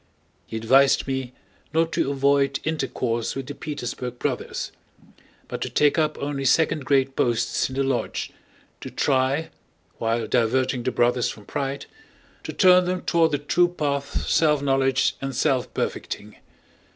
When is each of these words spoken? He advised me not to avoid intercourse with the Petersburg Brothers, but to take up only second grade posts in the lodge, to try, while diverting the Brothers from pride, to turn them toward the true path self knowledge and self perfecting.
He 0.47 0.57
advised 0.57 1.05
me 1.05 1.31
not 1.75 1.91
to 1.91 2.09
avoid 2.09 2.59
intercourse 2.63 3.35
with 3.35 3.45
the 3.45 3.53
Petersburg 3.53 4.17
Brothers, 4.17 4.71
but 5.47 5.61
to 5.61 5.69
take 5.69 5.99
up 5.99 6.17
only 6.17 6.43
second 6.43 6.85
grade 6.85 7.15
posts 7.15 7.69
in 7.69 7.75
the 7.75 7.83
lodge, 7.83 8.31
to 8.79 8.89
try, 8.89 9.51
while 9.99 10.25
diverting 10.25 10.81
the 10.81 10.91
Brothers 10.91 11.29
from 11.29 11.45
pride, 11.45 11.85
to 12.45 12.51
turn 12.51 12.85
them 12.85 13.01
toward 13.03 13.29
the 13.29 13.37
true 13.37 13.67
path 13.67 14.25
self 14.27 14.63
knowledge 14.63 15.17
and 15.21 15.35
self 15.35 15.71
perfecting. 15.71 16.37